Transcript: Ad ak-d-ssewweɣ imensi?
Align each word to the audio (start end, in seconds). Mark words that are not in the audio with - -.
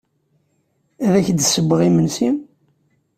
Ad 1.05 1.13
ak-d-ssewweɣ 1.19 1.79
imensi? 1.87 2.29